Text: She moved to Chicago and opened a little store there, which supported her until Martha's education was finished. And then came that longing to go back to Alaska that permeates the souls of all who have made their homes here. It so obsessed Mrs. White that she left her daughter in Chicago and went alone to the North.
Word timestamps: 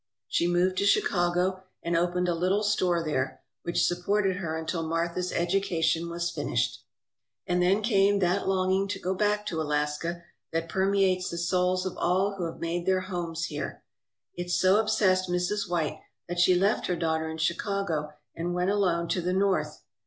She 0.27 0.47
moved 0.47 0.77
to 0.77 0.85
Chicago 0.87 1.61
and 1.83 1.95
opened 1.95 2.27
a 2.27 2.33
little 2.33 2.63
store 2.63 3.03
there, 3.03 3.43
which 3.61 3.85
supported 3.85 4.37
her 4.37 4.57
until 4.57 4.81
Martha's 4.81 5.31
education 5.31 6.09
was 6.09 6.31
finished. 6.31 6.83
And 7.45 7.61
then 7.61 7.83
came 7.83 8.17
that 8.17 8.47
longing 8.47 8.87
to 8.87 8.99
go 8.99 9.13
back 9.13 9.45
to 9.45 9.61
Alaska 9.61 10.23
that 10.51 10.67
permeates 10.69 11.29
the 11.29 11.37
souls 11.37 11.85
of 11.85 11.97
all 11.97 12.33
who 12.37 12.45
have 12.45 12.59
made 12.59 12.87
their 12.87 13.01
homes 13.01 13.45
here. 13.45 13.83
It 14.33 14.49
so 14.49 14.79
obsessed 14.79 15.29
Mrs. 15.29 15.69
White 15.69 16.01
that 16.27 16.39
she 16.39 16.55
left 16.55 16.87
her 16.87 16.95
daughter 16.95 17.29
in 17.29 17.37
Chicago 17.37 18.11
and 18.33 18.55
went 18.55 18.71
alone 18.71 19.07
to 19.09 19.21
the 19.21 19.33
North. 19.33 19.83